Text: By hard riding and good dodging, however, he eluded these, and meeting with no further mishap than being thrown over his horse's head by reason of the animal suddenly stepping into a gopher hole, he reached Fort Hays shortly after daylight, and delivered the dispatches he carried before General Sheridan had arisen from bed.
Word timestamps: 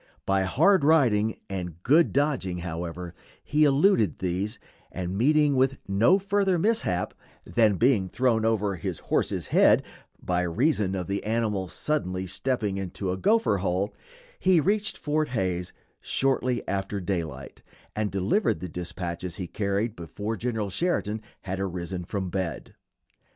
By 0.25 0.45
hard 0.45 0.83
riding 0.83 1.37
and 1.47 1.83
good 1.83 2.11
dodging, 2.11 2.61
however, 2.65 3.13
he 3.43 3.65
eluded 3.65 4.17
these, 4.17 4.57
and 4.91 5.15
meeting 5.15 5.55
with 5.55 5.77
no 5.87 6.17
further 6.17 6.57
mishap 6.57 7.13
than 7.45 7.75
being 7.75 8.09
thrown 8.09 8.43
over 8.43 8.77
his 8.77 8.97
horse's 8.97 9.49
head 9.49 9.83
by 10.19 10.41
reason 10.41 10.95
of 10.95 11.05
the 11.05 11.23
animal 11.23 11.67
suddenly 11.67 12.25
stepping 12.25 12.77
into 12.77 13.11
a 13.11 13.17
gopher 13.17 13.57
hole, 13.57 13.93
he 14.39 14.59
reached 14.59 14.97
Fort 14.97 15.27
Hays 15.29 15.71
shortly 15.99 16.67
after 16.67 16.99
daylight, 16.99 17.61
and 17.95 18.09
delivered 18.09 18.59
the 18.59 18.69
dispatches 18.69 19.35
he 19.35 19.45
carried 19.45 19.95
before 19.95 20.35
General 20.35 20.71
Sheridan 20.71 21.21
had 21.43 21.59
arisen 21.59 22.05
from 22.05 22.31
bed. 22.31 22.73